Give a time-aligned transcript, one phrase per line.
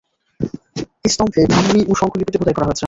[1.05, 2.79] এই স্তম্ভে ব্রাহ্মী ও শঙ্খ লিপিতে খোদাই করা রয়েছে।